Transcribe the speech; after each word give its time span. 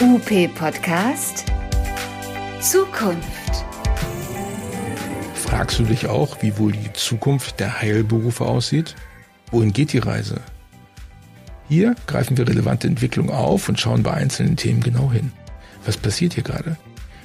UP 0.00 0.54
Podcast 0.54 1.46
Zukunft. 2.60 3.64
Fragst 5.34 5.80
du 5.80 5.82
dich 5.82 6.06
auch, 6.06 6.40
wie 6.40 6.56
wohl 6.56 6.70
die 6.70 6.92
Zukunft 6.92 7.58
der 7.58 7.80
Heilberufe 7.80 8.44
aussieht? 8.44 8.94
Wohin 9.50 9.72
geht 9.72 9.92
die 9.92 9.98
Reise? 9.98 10.40
Hier 11.68 11.96
greifen 12.06 12.36
wir 12.36 12.46
relevante 12.46 12.86
Entwicklungen 12.86 13.30
auf 13.30 13.68
und 13.68 13.80
schauen 13.80 14.04
bei 14.04 14.12
einzelnen 14.12 14.56
Themen 14.56 14.84
genau 14.84 15.10
hin. 15.10 15.32
Was 15.84 15.96
passiert 15.96 16.34
hier 16.34 16.44
gerade? 16.44 16.76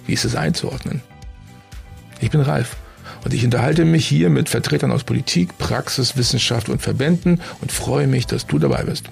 Wie 0.07 0.13
ist 0.13 0.25
es 0.25 0.35
einzuordnen? 0.35 1.03
Ich 2.21 2.31
bin 2.31 2.41
Ralf 2.41 2.75
und 3.23 3.35
ich 3.35 3.45
unterhalte 3.45 3.85
mich 3.85 4.07
hier 4.07 4.31
mit 4.31 4.49
Vertretern 4.49 4.91
aus 4.91 5.03
Politik, 5.03 5.59
Praxis, 5.59 6.17
Wissenschaft 6.17 6.69
und 6.69 6.81
Verbänden 6.81 7.39
und 7.61 7.71
freue 7.71 8.07
mich, 8.07 8.25
dass 8.25 8.47
du 8.47 8.57
dabei 8.57 8.81
bist. 8.81 9.11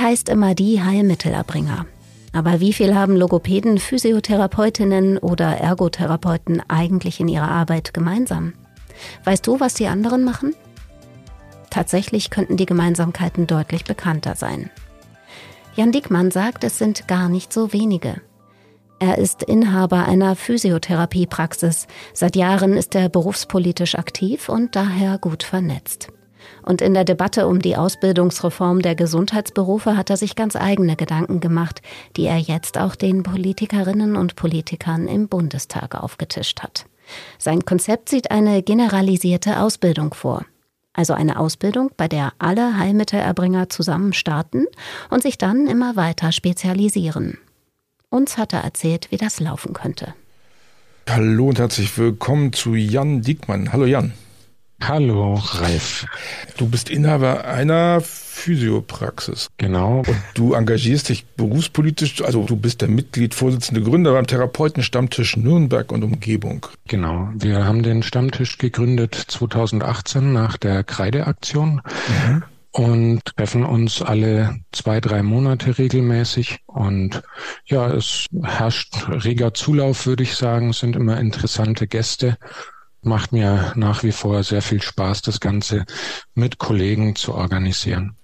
Heißt 0.00 0.28
immer 0.28 0.54
die 0.54 0.82
Heilmittelerbringer. 0.82 1.86
Aber 2.32 2.60
wie 2.60 2.72
viel 2.72 2.94
haben 2.94 3.16
Logopäden, 3.16 3.78
Physiotherapeutinnen 3.78 5.18
oder 5.18 5.56
Ergotherapeuten 5.56 6.62
eigentlich 6.68 7.20
in 7.20 7.28
ihrer 7.28 7.48
Arbeit 7.48 7.94
gemeinsam? 7.94 8.52
Weißt 9.24 9.46
du, 9.46 9.60
was 9.60 9.74
die 9.74 9.86
anderen 9.86 10.24
machen? 10.24 10.54
Tatsächlich 11.70 12.30
könnten 12.30 12.56
die 12.56 12.66
Gemeinsamkeiten 12.66 13.46
deutlich 13.46 13.84
bekannter 13.84 14.34
sein. 14.34 14.70
Jan 15.74 15.92
Dickmann 15.92 16.30
sagt, 16.30 16.64
es 16.64 16.78
sind 16.78 17.06
gar 17.06 17.28
nicht 17.28 17.52
so 17.52 17.72
wenige. 17.72 18.20
Er 18.98 19.18
ist 19.18 19.44
Inhaber 19.44 20.06
einer 20.06 20.34
Physiotherapiepraxis. 20.34 21.86
Seit 22.12 22.34
Jahren 22.34 22.72
ist 22.76 22.96
er 22.96 23.08
berufspolitisch 23.08 23.94
aktiv 23.94 24.48
und 24.48 24.74
daher 24.74 25.18
gut 25.18 25.44
vernetzt. 25.44 26.08
Und 26.62 26.82
in 26.82 26.94
der 26.94 27.04
Debatte 27.04 27.46
um 27.46 27.60
die 27.60 27.76
Ausbildungsreform 27.76 28.82
der 28.82 28.94
Gesundheitsberufe 28.94 29.96
hat 29.96 30.10
er 30.10 30.16
sich 30.16 30.36
ganz 30.36 30.56
eigene 30.56 30.96
Gedanken 30.96 31.40
gemacht, 31.40 31.82
die 32.16 32.26
er 32.26 32.38
jetzt 32.38 32.78
auch 32.78 32.94
den 32.94 33.22
Politikerinnen 33.22 34.16
und 34.16 34.36
Politikern 34.36 35.08
im 35.08 35.28
Bundestag 35.28 35.94
aufgetischt 35.94 36.62
hat. 36.62 36.86
Sein 37.38 37.64
Konzept 37.64 38.08
sieht 38.08 38.30
eine 38.30 38.62
generalisierte 38.62 39.60
Ausbildung 39.60 40.14
vor. 40.14 40.44
Also 40.92 41.14
eine 41.14 41.38
Ausbildung, 41.38 41.90
bei 41.96 42.08
der 42.08 42.32
alle 42.38 42.76
Heilmittelerbringer 42.76 43.68
zusammen 43.68 44.12
starten 44.12 44.66
und 45.10 45.22
sich 45.22 45.38
dann 45.38 45.66
immer 45.68 45.96
weiter 45.96 46.32
spezialisieren. 46.32 47.38
Uns 48.10 48.36
hat 48.36 48.52
er 48.52 48.60
erzählt, 48.60 49.10
wie 49.10 49.16
das 49.16 49.38
laufen 49.38 49.74
könnte. 49.74 50.14
Hallo 51.08 51.48
und 51.48 51.58
herzlich 51.58 51.96
willkommen 51.96 52.52
zu 52.52 52.74
Jan 52.74 53.22
Diekmann. 53.22 53.72
Hallo 53.72 53.86
Jan. 53.86 54.12
Hallo, 54.80 55.34
Ralf. 55.34 56.06
Du 56.56 56.68
bist 56.68 56.88
Inhaber 56.88 57.44
einer 57.44 58.00
Physiopraxis. 58.00 59.48
Genau. 59.56 59.98
Und 59.98 60.16
du 60.34 60.54
engagierst 60.54 61.08
dich 61.08 61.26
berufspolitisch, 61.26 62.22
also 62.22 62.44
du 62.44 62.56
bist 62.56 62.80
der 62.80 62.88
Mitglied, 62.88 63.34
Vorsitzende 63.34 63.82
Gründer 63.82 64.12
beim 64.12 64.26
Therapeutenstammtisch 64.26 65.36
Nürnberg 65.36 65.90
und 65.90 66.04
Umgebung. 66.04 66.66
Genau. 66.86 67.28
Wir 67.34 67.64
haben 67.64 67.82
den 67.82 68.02
Stammtisch 68.02 68.56
gegründet 68.58 69.14
2018 69.14 70.32
nach 70.32 70.56
der 70.56 70.84
Kreideaktion. 70.84 71.82
Mhm. 72.26 72.44
Und 72.70 73.24
treffen 73.36 73.64
uns 73.64 74.02
alle 74.02 74.60
zwei, 74.72 75.00
drei 75.00 75.22
Monate 75.22 75.78
regelmäßig. 75.78 76.60
Und 76.66 77.22
ja, 77.64 77.88
es 77.88 78.26
herrscht 78.44 78.94
reger 79.08 79.52
Zulauf, 79.54 80.06
würde 80.06 80.22
ich 80.22 80.36
sagen. 80.36 80.70
Es 80.70 80.78
sind 80.78 80.94
immer 80.94 81.18
interessante 81.18 81.88
Gäste 81.88 82.36
macht 83.02 83.32
mir 83.32 83.72
nach 83.76 84.02
wie 84.02 84.12
vor 84.12 84.42
sehr 84.42 84.62
viel 84.62 84.82
Spaß, 84.82 85.22
das 85.22 85.40
Ganze 85.40 85.84
mit 86.34 86.58
Kollegen 86.58 87.16
zu 87.16 87.34
organisieren. 87.34 88.16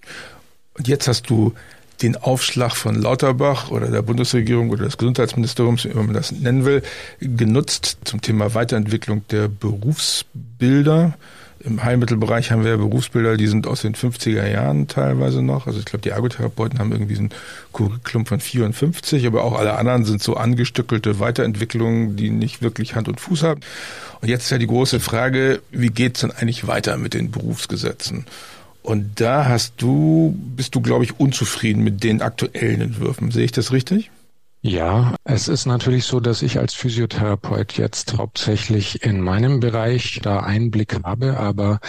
Und 0.77 0.87
jetzt 0.87 1.07
hast 1.07 1.29
du 1.29 1.53
den 2.01 2.17
Aufschlag 2.17 2.75
von 2.75 3.01
Lauterbach 3.01 3.71
oder 3.71 3.89
der 3.89 4.01
Bundesregierung 4.01 4.69
oder 4.69 4.83
des 4.85 4.97
Gesundheitsministeriums, 4.97 5.85
wie 5.85 5.93
man 5.93 6.13
das 6.13 6.31
nennen 6.31 6.65
will, 6.65 6.83
genutzt 7.19 7.99
zum 8.03 8.21
Thema 8.21 8.53
Weiterentwicklung 8.53 9.25
der 9.29 9.47
Berufsbilder. 9.47 11.17
Im 11.65 11.83
Heilmittelbereich 11.83 12.51
haben 12.51 12.63
wir 12.63 12.77
Berufsbilder, 12.77 13.37
die 13.37 13.47
sind 13.47 13.65
aus 13.65 13.81
den 13.81 13.95
50er 13.95 14.47
Jahren 14.47 14.87
teilweise 14.87 15.41
noch. 15.41 15.65
Also 15.65 15.79
ich 15.79 15.85
glaube, 15.85 16.03
die 16.03 16.09
Ergotherapeuten 16.09 16.77
haben 16.77 16.91
irgendwie 16.91 17.15
so 17.15 17.23
ein 17.23 17.29
Curriculum 17.73 18.27
von 18.27 18.39
54, 18.39 19.25
aber 19.25 19.43
auch 19.43 19.57
alle 19.57 19.75
anderen 19.75 20.05
sind 20.05 20.21
so 20.21 20.35
angestückelte 20.35 21.19
Weiterentwicklungen, 21.19 22.17
die 22.17 22.29
nicht 22.29 22.61
wirklich 22.61 22.93
Hand 22.95 23.07
und 23.07 23.19
Fuß 23.19 23.41
haben. 23.41 23.61
Und 24.21 24.27
jetzt 24.27 24.43
ist 24.43 24.51
ja 24.51 24.59
die 24.59 24.67
große 24.67 24.99
Frage, 24.99 25.59
wie 25.71 25.89
geht's 25.89 26.19
denn 26.19 26.31
eigentlich 26.31 26.67
weiter 26.67 26.97
mit 26.97 27.15
den 27.15 27.31
Berufsgesetzen? 27.31 28.25
Und 28.83 29.19
da 29.19 29.45
hast 29.45 29.73
du, 29.77 30.37
bist 30.55 30.75
du, 30.75 30.81
glaube 30.81 31.03
ich, 31.03 31.19
unzufrieden 31.19 31.83
mit 31.83 32.03
den 32.03 32.21
aktuellen 32.21 32.81
Entwürfen. 32.81 33.31
Sehe 33.31 33.45
ich 33.45 33.51
das 33.51 33.71
richtig? 33.71 34.11
Ja, 34.67 35.13
es 35.25 35.47
ist 35.47 35.67
natürlich 35.67 36.05
so, 36.05 36.19
dass 36.19 36.41
ich 36.41 36.57
als 36.57 36.73
Physiotherapeut 36.73 37.73
jetzt 37.77 38.17
hauptsächlich 38.17 39.03
in 39.03 39.21
meinem 39.21 39.59
Bereich 39.59 40.19
da 40.23 40.39
Einblick 40.39 41.03
habe, 41.03 41.37
aber 41.37 41.79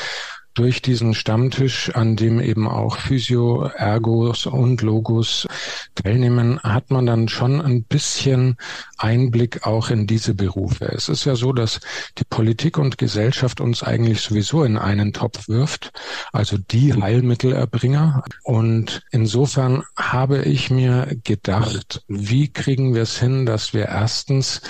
durch 0.56 0.81
diesen 0.81 1.15
Stammtisch, 1.15 1.94
an 1.94 2.17
dem 2.17 2.41
eben 2.41 2.67
auch 2.67 2.97
Physio, 2.97 3.65
Ergos 3.65 4.47
und 4.47 4.81
Logos 4.81 5.47
teilnehmen, 5.94 6.59
hat 6.62 6.91
man 6.91 7.05
dann 7.05 7.28
schon 7.28 7.61
ein 7.61 7.84
bisschen 7.84 8.56
Einblick 8.97 9.67
auch 9.67 9.91
in 9.91 10.06
diese 10.06 10.34
Berufe. 10.34 10.87
Es 10.87 11.11
ist 11.11 11.27
ja 11.27 11.37
so, 11.37 11.53
dass 11.53 11.81
die 12.17 12.25
Politik 12.25 12.78
und 12.78 12.97
Gesellschaft 12.97 13.61
uns 13.61 13.83
eigentlich 13.83 14.22
sowieso 14.22 14.65
in 14.65 14.78
einen 14.78 15.12
Topf 15.12 15.47
wirft, 15.49 15.93
also 16.33 16.56
die 16.56 16.94
Heilmittelerbringer. 16.94 18.25
Und 18.43 19.03
insofern 19.11 19.84
habe 19.99 20.43
ich 20.43 20.71
mir 20.71 21.19
gedacht, 21.23 22.03
wie 22.09 22.50
kriegen 22.50 22.94
wir 22.94 23.03
es 23.03 23.19
hin, 23.19 23.44
dass 23.44 23.75
wir 23.75 23.87
erstens 23.87 24.62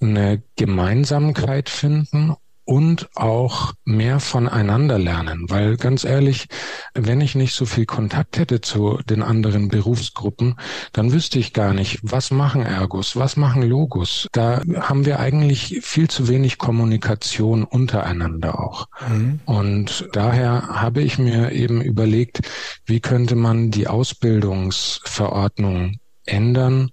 eine 0.00 0.42
Gemeinsamkeit 0.56 1.70
finden 1.70 2.34
und 2.64 3.08
auch 3.14 3.74
mehr 3.84 4.20
voneinander 4.20 4.98
lernen. 4.98 5.46
Weil 5.48 5.76
ganz 5.76 6.04
ehrlich, 6.04 6.46
wenn 6.94 7.20
ich 7.20 7.34
nicht 7.34 7.54
so 7.54 7.66
viel 7.66 7.86
Kontakt 7.86 8.38
hätte 8.38 8.60
zu 8.60 8.98
den 9.08 9.22
anderen 9.22 9.68
Berufsgruppen, 9.68 10.56
dann 10.92 11.12
wüsste 11.12 11.38
ich 11.38 11.52
gar 11.52 11.74
nicht, 11.74 12.00
was 12.02 12.30
machen 12.30 12.62
Ergos, 12.62 13.16
was 13.16 13.36
machen 13.36 13.62
Logos. 13.62 14.28
Da 14.32 14.62
haben 14.80 15.04
wir 15.04 15.20
eigentlich 15.20 15.80
viel 15.82 16.08
zu 16.08 16.28
wenig 16.28 16.58
Kommunikation 16.58 17.64
untereinander 17.64 18.60
auch. 18.60 18.86
Mhm. 19.08 19.40
Und 19.44 20.08
daher 20.12 20.68
habe 20.68 21.02
ich 21.02 21.18
mir 21.18 21.52
eben 21.52 21.82
überlegt, 21.82 22.40
wie 22.86 23.00
könnte 23.00 23.36
man 23.36 23.70
die 23.70 23.88
Ausbildungsverordnung 23.88 25.98
ändern, 26.26 26.90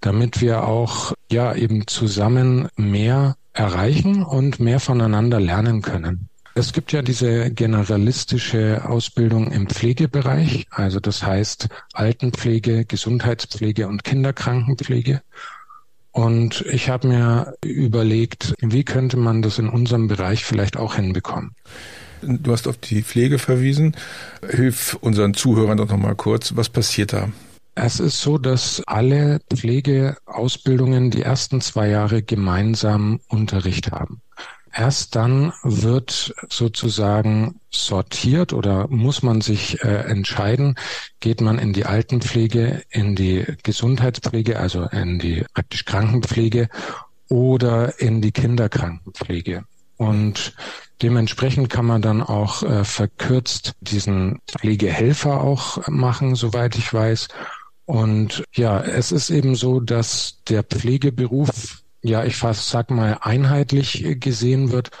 damit 0.00 0.40
wir 0.40 0.64
auch 0.64 1.12
ja 1.30 1.54
eben 1.54 1.86
zusammen 1.86 2.68
mehr 2.76 3.36
erreichen 3.52 4.22
und 4.22 4.60
mehr 4.60 4.80
voneinander 4.80 5.40
lernen 5.40 5.82
können. 5.82 6.28
Es 6.54 6.72
gibt 6.72 6.92
ja 6.92 7.02
diese 7.02 7.50
generalistische 7.50 8.82
Ausbildung 8.84 9.52
im 9.52 9.68
Pflegebereich, 9.68 10.66
also 10.70 10.98
das 10.98 11.22
heißt 11.22 11.68
Altenpflege, 11.92 12.84
Gesundheitspflege 12.84 13.86
und 13.86 14.02
Kinderkrankenpflege. 14.02 15.22
Und 16.12 16.64
ich 16.68 16.88
habe 16.88 17.06
mir 17.06 17.54
überlegt, 17.64 18.54
wie 18.60 18.82
könnte 18.82 19.16
man 19.16 19.42
das 19.42 19.58
in 19.58 19.68
unserem 19.68 20.08
Bereich 20.08 20.44
vielleicht 20.44 20.76
auch 20.76 20.96
hinbekommen. 20.96 21.52
Du 22.22 22.52
hast 22.52 22.66
auf 22.66 22.76
die 22.78 23.02
Pflege 23.02 23.38
verwiesen. 23.38 23.96
Hilf 24.46 24.98
unseren 25.00 25.34
Zuhörern 25.34 25.78
doch 25.78 25.88
nochmal 25.88 26.16
kurz. 26.16 26.56
Was 26.56 26.68
passiert 26.68 27.12
da? 27.12 27.28
Es 27.74 28.00
ist 28.00 28.20
so, 28.20 28.36
dass 28.36 28.82
alle 28.86 29.40
Pflegeausbildungen 29.54 31.10
die 31.10 31.22
ersten 31.22 31.60
zwei 31.60 31.88
Jahre 31.88 32.22
gemeinsam 32.22 33.20
Unterricht 33.28 33.92
haben. 33.92 34.20
Erst 34.72 35.16
dann 35.16 35.52
wird 35.64 36.32
sozusagen 36.48 37.60
sortiert 37.70 38.52
oder 38.52 38.86
muss 38.88 39.22
man 39.22 39.40
sich 39.40 39.82
äh, 39.82 39.88
entscheiden, 39.88 40.76
geht 41.18 41.40
man 41.40 41.58
in 41.58 41.72
die 41.72 41.86
Altenpflege, 41.86 42.82
in 42.88 43.16
die 43.16 43.44
Gesundheitspflege, 43.64 44.60
also 44.60 44.84
in 44.84 45.18
die 45.18 45.44
praktisch 45.54 45.84
Krankenpflege 45.84 46.68
oder 47.28 47.98
in 48.00 48.22
die 48.22 48.32
Kinderkrankenpflege. 48.32 49.64
Und 49.96 50.54
dementsprechend 51.02 51.68
kann 51.68 51.84
man 51.84 52.00
dann 52.00 52.22
auch 52.22 52.62
äh, 52.62 52.84
verkürzt 52.84 53.74
diesen 53.80 54.38
Pflegehelfer 54.46 55.40
auch 55.40 55.86
machen, 55.88 56.36
soweit 56.36 56.76
ich 56.76 56.94
weiß. 56.94 57.28
Und 57.90 58.44
ja, 58.54 58.80
es 58.80 59.10
ist 59.10 59.30
eben 59.30 59.56
so, 59.56 59.80
dass 59.80 60.44
der 60.48 60.62
Pflegeberuf, 60.62 61.82
ja, 62.02 62.22
ich 62.22 62.36
fast 62.36 62.68
sag 62.68 62.92
mal, 62.92 63.18
einheitlich 63.20 64.06
gesehen 64.20 64.70
wird 64.70 64.92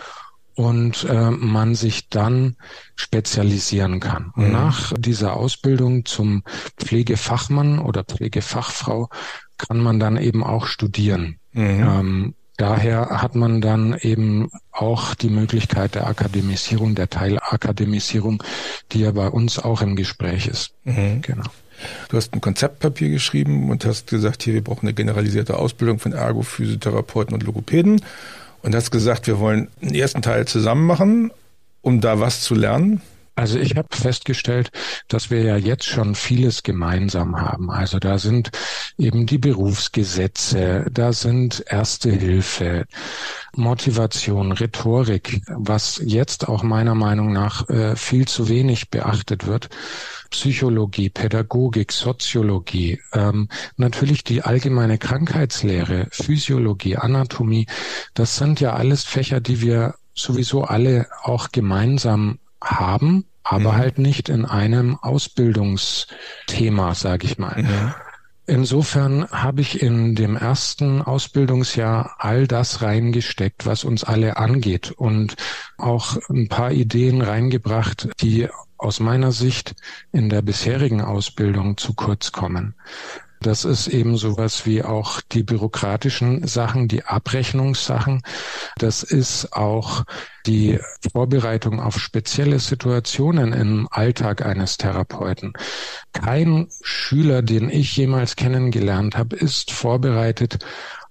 und 0.56 1.04
äh, 1.04 1.30
man 1.30 1.76
sich 1.76 2.08
dann 2.08 2.56
spezialisieren 2.96 4.00
kann. 4.00 4.32
Mhm. 4.34 4.50
Nach 4.50 4.92
dieser 4.98 5.34
Ausbildung 5.36 6.04
zum 6.04 6.42
Pflegefachmann 6.78 7.78
oder 7.78 8.02
Pflegefachfrau 8.02 9.08
kann 9.56 9.78
man 9.78 10.00
dann 10.00 10.16
eben 10.16 10.42
auch 10.42 10.66
studieren. 10.66 11.38
Mhm. 11.52 11.62
Ähm, 11.62 12.34
daher 12.56 13.22
hat 13.22 13.36
man 13.36 13.60
dann 13.60 13.96
eben 14.00 14.50
auch 14.72 15.14
die 15.14 15.30
Möglichkeit 15.30 15.94
der 15.94 16.08
Akademisierung, 16.08 16.96
der 16.96 17.08
Teilakademisierung, 17.08 18.42
die 18.90 19.02
ja 19.02 19.12
bei 19.12 19.28
uns 19.28 19.60
auch 19.60 19.80
im 19.80 19.94
Gespräch 19.94 20.48
ist. 20.48 20.74
Mhm. 20.82 21.22
Genau. 21.22 21.44
Du 22.08 22.16
hast 22.16 22.34
ein 22.34 22.40
Konzeptpapier 22.40 23.08
geschrieben 23.08 23.70
und 23.70 23.84
hast 23.84 24.08
gesagt, 24.08 24.42
hier, 24.42 24.54
wir 24.54 24.64
brauchen 24.64 24.86
eine 24.86 24.94
generalisierte 24.94 25.56
Ausbildung 25.56 25.98
von 25.98 26.12
Ergo, 26.12 26.42
Physiotherapeuten 26.42 27.34
und 27.34 27.42
Logopäden. 27.42 28.02
Und 28.62 28.74
hast 28.74 28.90
gesagt, 28.90 29.26
wir 29.26 29.38
wollen 29.38 29.68
einen 29.80 29.94
ersten 29.94 30.22
Teil 30.22 30.46
zusammen 30.46 30.86
machen, 30.86 31.32
um 31.80 32.00
da 32.00 32.20
was 32.20 32.42
zu 32.42 32.54
lernen. 32.54 33.00
Also 33.40 33.58
ich 33.58 33.76
habe 33.76 33.88
festgestellt, 33.90 34.70
dass 35.08 35.30
wir 35.30 35.42
ja 35.42 35.56
jetzt 35.56 35.86
schon 35.86 36.14
vieles 36.14 36.62
gemeinsam 36.62 37.40
haben. 37.40 37.70
Also 37.70 37.98
da 37.98 38.18
sind 38.18 38.50
eben 38.98 39.24
die 39.24 39.38
Berufsgesetze, 39.38 40.84
da 40.90 41.14
sind 41.14 41.64
Erste 41.66 42.10
Hilfe, 42.10 42.84
Motivation, 43.56 44.52
Rhetorik, 44.52 45.40
was 45.48 46.02
jetzt 46.04 46.48
auch 46.48 46.62
meiner 46.62 46.94
Meinung 46.94 47.32
nach 47.32 47.66
äh, 47.70 47.96
viel 47.96 48.28
zu 48.28 48.50
wenig 48.50 48.90
beachtet 48.90 49.46
wird. 49.46 49.70
Psychologie, 50.30 51.10
Pädagogik, 51.10 51.92
Soziologie, 51.92 53.00
ähm, 53.12 53.48
natürlich 53.76 54.24
die 54.24 54.42
allgemeine 54.42 54.98
Krankheitslehre, 54.98 56.06
Physiologie, 56.10 56.96
Anatomie, 56.96 57.66
das 58.14 58.36
sind 58.36 58.60
ja 58.60 58.74
alles 58.74 59.04
Fächer, 59.04 59.40
die 59.40 59.60
wir 59.60 59.94
sowieso 60.14 60.64
alle 60.64 61.06
auch 61.22 61.50
gemeinsam 61.50 62.38
haben, 62.62 63.26
aber 63.42 63.72
mhm. 63.72 63.76
halt 63.76 63.98
nicht 63.98 64.28
in 64.28 64.44
einem 64.44 64.96
Ausbildungsthema, 64.96 66.94
sage 66.94 67.26
ich 67.26 67.38
mal. 67.38 67.64
Ja. 67.64 67.96
Insofern 68.46 69.30
habe 69.30 69.60
ich 69.60 69.80
in 69.80 70.16
dem 70.16 70.36
ersten 70.36 71.02
Ausbildungsjahr 71.02 72.16
all 72.18 72.48
das 72.48 72.82
reingesteckt, 72.82 73.64
was 73.64 73.84
uns 73.84 74.02
alle 74.02 74.38
angeht 74.38 74.90
und 74.90 75.36
auch 75.78 76.16
ein 76.28 76.48
paar 76.48 76.72
Ideen 76.72 77.22
reingebracht, 77.22 78.08
die 78.20 78.48
aus 78.80 79.00
meiner 79.00 79.32
Sicht 79.32 79.74
in 80.12 80.28
der 80.28 80.42
bisherigen 80.42 81.00
Ausbildung 81.02 81.76
zu 81.76 81.94
kurz 81.94 82.32
kommen. 82.32 82.74
Das 83.42 83.64
ist 83.64 83.88
eben 83.88 84.18
sowas 84.18 84.66
wie 84.66 84.82
auch 84.82 85.22
die 85.32 85.42
bürokratischen 85.42 86.46
Sachen, 86.46 86.88
die 86.88 87.04
Abrechnungssachen. 87.04 88.20
Das 88.76 89.02
ist 89.02 89.54
auch 89.54 90.04
die 90.44 90.78
Vorbereitung 91.10 91.80
auf 91.80 91.98
spezielle 91.98 92.58
Situationen 92.58 93.54
im 93.54 93.88
Alltag 93.90 94.44
eines 94.44 94.76
Therapeuten. 94.76 95.54
Kein 96.12 96.68
Schüler, 96.82 97.40
den 97.40 97.70
ich 97.70 97.96
jemals 97.96 98.36
kennengelernt 98.36 99.16
habe, 99.16 99.36
ist 99.36 99.70
vorbereitet 99.70 100.58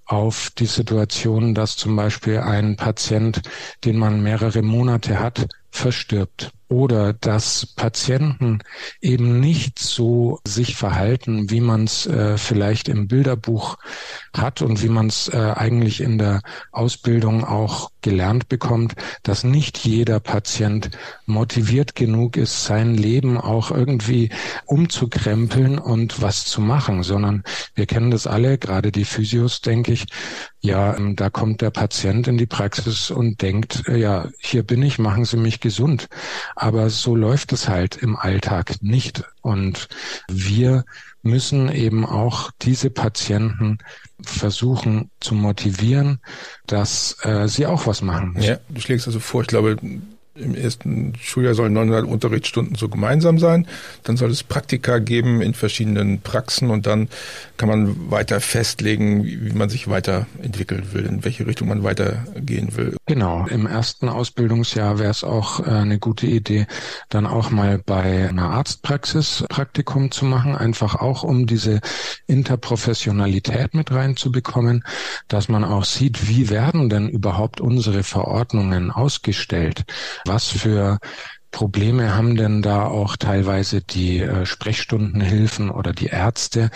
auf 0.05 0.51
die 0.55 0.67
Situation, 0.67 1.55
dass 1.55 1.77
zum 1.77 1.95
Beispiel 1.95 2.39
ein 2.39 2.75
Patient, 2.75 3.41
den 3.85 3.97
man 3.97 4.21
mehrere 4.21 4.61
Monate 4.61 5.19
hat, 5.19 5.47
verstirbt 5.71 6.51
oder 6.69 7.13
dass 7.13 7.65
Patienten 7.65 8.59
eben 9.01 9.39
nicht 9.39 9.79
so 9.79 10.39
sich 10.45 10.75
verhalten, 10.75 11.49
wie 11.49 11.61
man 11.61 11.83
es 11.83 12.05
äh, 12.05 12.37
vielleicht 12.37 12.87
im 12.87 13.07
Bilderbuch 13.07 13.77
hat 14.37 14.61
und 14.61 14.81
wie 14.83 14.89
man 14.89 15.07
es 15.07 15.27
äh, 15.29 15.37
eigentlich 15.37 15.99
in 15.99 16.19
der 16.19 16.41
Ausbildung 16.71 17.43
auch 17.43 17.91
gelernt 18.01 18.47
bekommt, 18.49 18.93
dass 19.23 19.43
nicht 19.43 19.79
jeder 19.79 20.19
Patient 20.19 20.91
motiviert 21.25 21.95
genug 21.95 22.37
ist, 22.37 22.63
sein 22.63 22.95
Leben 22.95 23.37
auch 23.37 23.71
irgendwie 23.71 24.29
umzukrempeln 24.65 25.79
und 25.79 26.21
was 26.21 26.45
zu 26.45 26.61
machen, 26.61 27.03
sondern 27.03 27.43
wir 27.73 27.87
kennen 27.87 28.11
das 28.11 28.27
alle, 28.27 28.57
gerade 28.57 28.91
die 28.91 29.05
Physios, 29.05 29.61
denke 29.61 29.91
ich, 29.91 30.05
ja, 30.61 30.95
ähm, 30.95 31.15
da 31.15 31.29
kommt 31.29 31.61
der 31.61 31.71
Patient 31.71 32.27
in 32.27 32.37
die 32.37 32.45
Praxis 32.45 33.11
und 33.11 33.41
denkt, 33.41 33.87
äh, 33.87 33.97
ja, 33.97 34.27
hier 34.39 34.63
bin 34.63 34.83
ich, 34.83 34.99
machen 34.99 35.23
Sie 35.23 35.37
mich 35.37 35.61
gesund. 35.61 36.09
Aber 36.61 36.89
so 36.89 37.15
läuft 37.15 37.53
es 37.53 37.69
halt 37.69 37.95
im 37.95 38.17
Alltag 38.17 38.81
nicht. 38.81 39.23
Und 39.39 39.87
wir 40.27 40.83
müssen 41.21 41.71
eben 41.71 42.05
auch 42.05 42.51
diese 42.61 42.89
Patienten 42.89 43.77
versuchen 44.21 45.09
zu 45.21 45.35
motivieren, 45.35 46.19
dass 46.67 47.15
äh, 47.23 47.47
sie 47.47 47.65
auch 47.65 47.87
was 47.87 48.01
machen. 48.01 48.35
Ja, 48.41 48.57
du 48.67 48.81
schlägst 48.81 49.07
also 49.07 49.21
vor, 49.21 49.43
ich 49.43 49.47
glaube, 49.47 49.77
im 50.39 50.55
ersten 50.55 51.13
Schuljahr 51.19 51.53
sollen 51.53 51.73
900 51.73 52.05
Unterrichtsstunden 52.05 52.75
so 52.75 52.89
gemeinsam 52.89 53.39
sein. 53.39 53.67
Dann 54.03 54.17
soll 54.17 54.31
es 54.31 54.43
Praktika 54.43 54.99
geben 54.99 55.41
in 55.41 55.53
verschiedenen 55.53 56.21
Praxen 56.21 56.69
und 56.69 56.87
dann 56.87 57.09
kann 57.57 57.69
man 57.69 58.11
weiter 58.11 58.39
festlegen, 58.39 59.23
wie, 59.23 59.51
man 59.53 59.69
sich 59.69 59.89
weiterentwickeln 59.89 60.93
will, 60.93 61.05
in 61.05 61.25
welche 61.25 61.45
Richtung 61.45 61.67
man 61.67 61.83
weitergehen 61.83 62.75
will. 62.77 62.95
Genau. 63.05 63.45
Im 63.47 63.67
ersten 63.67 64.09
Ausbildungsjahr 64.09 64.99
wäre 64.99 65.11
es 65.11 65.23
auch 65.23 65.59
äh, 65.59 65.69
eine 65.69 65.99
gute 65.99 66.27
Idee, 66.27 66.67
dann 67.09 67.25
auch 67.25 67.49
mal 67.51 67.79
bei 67.79 68.29
einer 68.29 68.51
Arztpraxis 68.51 69.45
Praktikum 69.49 70.11
zu 70.11 70.25
machen, 70.25 70.55
einfach 70.55 70.95
auch 70.95 71.23
um 71.23 71.47
diese 71.47 71.81
Interprofessionalität 72.27 73.73
mit 73.73 73.91
reinzubekommen, 73.91 74.83
dass 75.27 75.49
man 75.49 75.63
auch 75.63 75.83
sieht, 75.83 76.29
wie 76.29 76.49
werden 76.49 76.89
denn 76.89 77.09
überhaupt 77.09 77.59
unsere 77.59 78.03
Verordnungen 78.03 78.91
ausgestellt? 78.91 79.83
Was 80.29 80.47
für 80.49 80.97
Probleme 81.51 82.15
haben 82.15 82.35
denn 82.35 82.61
da 82.61 82.85
auch 82.85 83.17
teilweise 83.17 83.81
die 83.81 84.19
äh, 84.19 84.45
Sprechstundenhilfen 84.45 85.71
oder 85.71 85.93
die 85.93 86.07
Ärzte? 86.07 86.69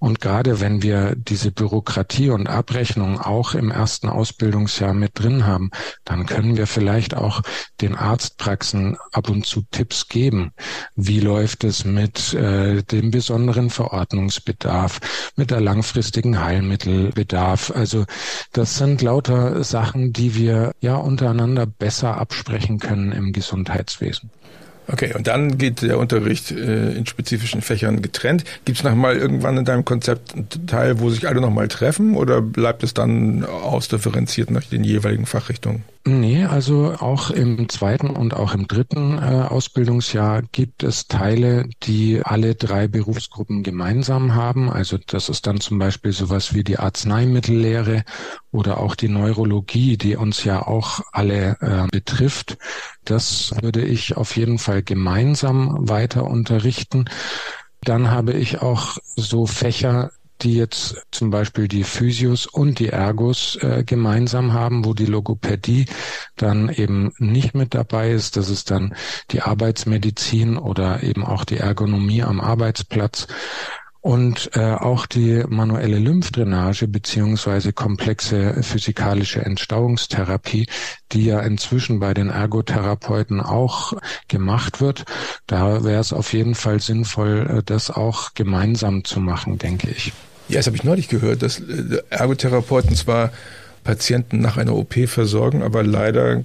Und 0.00 0.20
gerade 0.20 0.60
wenn 0.60 0.82
wir 0.82 1.14
diese 1.16 1.52
Bürokratie 1.52 2.30
und 2.30 2.48
Abrechnung 2.48 3.20
auch 3.20 3.54
im 3.54 3.70
ersten 3.70 4.08
Ausbildungsjahr 4.08 4.94
mit 4.94 5.12
drin 5.14 5.46
haben, 5.46 5.70
dann 6.04 6.24
können 6.24 6.56
wir 6.56 6.66
vielleicht 6.66 7.14
auch 7.14 7.42
den 7.80 7.94
Arztpraxen 7.94 8.96
ab 9.12 9.28
und 9.28 9.44
zu 9.44 9.62
Tipps 9.70 10.08
geben. 10.08 10.52
Wie 10.94 11.20
läuft 11.20 11.64
es 11.64 11.84
mit 11.84 12.32
äh, 12.32 12.82
dem 12.82 13.10
besonderen 13.10 13.68
Verordnungsbedarf, 13.68 15.32
mit 15.36 15.50
der 15.50 15.60
langfristigen 15.60 16.42
Heilmittelbedarf? 16.42 17.70
Also 17.70 18.06
das 18.52 18.76
sind 18.76 19.02
lauter 19.02 19.62
Sachen, 19.62 20.12
die 20.12 20.34
wir 20.34 20.72
ja 20.80 20.96
untereinander 20.96 21.66
besser 21.66 22.16
absprechen 22.16 22.78
können 22.78 23.12
im 23.12 23.32
Gesundheitswesen 23.32 24.05
gewesen. 24.06 24.30
Okay, 24.88 25.12
und 25.14 25.26
dann 25.26 25.58
geht 25.58 25.82
der 25.82 25.98
Unterricht 25.98 26.52
äh, 26.52 26.92
in 26.92 27.06
spezifischen 27.06 27.60
Fächern 27.60 28.02
getrennt. 28.02 28.44
Gibt 28.64 28.78
es 28.78 28.84
nochmal 28.84 29.16
irgendwann 29.16 29.56
in 29.56 29.64
deinem 29.64 29.84
Konzept 29.84 30.34
einen 30.34 30.48
Teil, 30.68 31.00
wo 31.00 31.10
sich 31.10 31.26
alle 31.26 31.40
nochmal 31.40 31.66
treffen 31.66 32.14
oder 32.14 32.40
bleibt 32.40 32.84
es 32.84 32.94
dann 32.94 33.44
ausdifferenziert 33.44 34.50
nach 34.50 34.62
den 34.62 34.84
jeweiligen 34.84 35.26
Fachrichtungen? 35.26 35.82
Nee, 36.08 36.44
also 36.44 36.94
auch 37.00 37.30
im 37.30 37.68
zweiten 37.68 38.10
und 38.10 38.32
auch 38.32 38.54
im 38.54 38.68
dritten 38.68 39.18
äh, 39.18 39.48
Ausbildungsjahr 39.48 40.42
gibt 40.42 40.84
es 40.84 41.08
Teile, 41.08 41.68
die 41.82 42.20
alle 42.22 42.54
drei 42.54 42.86
Berufsgruppen 42.86 43.64
gemeinsam 43.64 44.36
haben. 44.36 44.70
Also 44.70 44.98
das 45.04 45.28
ist 45.28 45.48
dann 45.48 45.58
zum 45.60 45.80
Beispiel 45.80 46.12
sowas 46.12 46.54
wie 46.54 46.62
die 46.62 46.78
Arzneimittellehre 46.78 48.04
oder 48.52 48.78
auch 48.78 48.94
die 48.94 49.08
Neurologie, 49.08 49.96
die 49.96 50.14
uns 50.14 50.44
ja 50.44 50.64
auch 50.64 51.00
alle 51.10 51.56
äh, 51.60 51.88
betrifft. 51.90 52.56
Das 53.04 53.52
würde 53.60 53.82
ich 53.84 54.16
auf 54.16 54.36
jeden 54.36 54.58
Fall 54.58 54.84
gemeinsam 54.84 55.88
weiter 55.88 56.22
unterrichten. 56.22 57.06
Dann 57.80 58.12
habe 58.12 58.32
ich 58.32 58.62
auch 58.62 58.96
so 59.16 59.46
Fächer, 59.46 60.12
die 60.42 60.54
jetzt 60.54 61.02
zum 61.10 61.30
Beispiel 61.30 61.68
die 61.68 61.84
Physios 61.84 62.46
und 62.46 62.78
die 62.78 62.88
Ergos 62.88 63.56
äh, 63.60 63.84
gemeinsam 63.84 64.52
haben, 64.52 64.84
wo 64.84 64.94
die 64.94 65.06
Logopädie 65.06 65.86
dann 66.36 66.68
eben 66.68 67.12
nicht 67.18 67.54
mit 67.54 67.74
dabei 67.74 68.10
ist. 68.10 68.36
Das 68.36 68.50
ist 68.50 68.70
dann 68.70 68.94
die 69.30 69.42
Arbeitsmedizin 69.42 70.56
oder 70.58 71.02
eben 71.02 71.24
auch 71.24 71.44
die 71.44 71.58
Ergonomie 71.58 72.22
am 72.22 72.40
Arbeitsplatz 72.40 73.26
und 74.06 74.50
äh, 74.54 74.60
auch 74.60 75.04
die 75.04 75.42
manuelle 75.48 75.98
Lymphdrainage 75.98 76.86
beziehungsweise 76.86 77.72
komplexe 77.72 78.62
physikalische 78.62 79.44
Entstauungstherapie, 79.44 80.68
die 81.10 81.24
ja 81.24 81.40
inzwischen 81.40 81.98
bei 81.98 82.14
den 82.14 82.30
Ergotherapeuten 82.30 83.40
auch 83.40 83.94
gemacht 84.28 84.80
wird. 84.80 85.06
Da 85.48 85.82
wäre 85.82 86.00
es 86.00 86.12
auf 86.12 86.32
jeden 86.32 86.54
Fall 86.54 86.78
sinnvoll, 86.78 87.50
äh, 87.50 87.62
das 87.64 87.90
auch 87.90 88.34
gemeinsam 88.34 89.02
zu 89.02 89.18
machen, 89.18 89.58
denke 89.58 89.90
ich. 89.90 90.12
Ja, 90.48 90.58
das 90.58 90.66
habe 90.66 90.76
ich 90.76 90.84
neulich 90.84 91.08
gehört, 91.08 91.42
dass 91.42 91.58
äh, 91.58 92.00
Ergotherapeuten 92.08 92.94
zwar 92.94 93.32
Patienten 93.86 94.40
nach 94.40 94.56
einer 94.56 94.74
OP 94.74 94.94
versorgen, 95.06 95.62
aber 95.62 95.84
leider 95.84 96.42